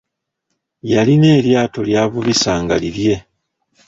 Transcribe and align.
Yalina 0.91 1.27
eryato 1.39 1.79
ly'avubisa 1.89 2.51
nga 2.63 2.75
lilye. 2.81 3.15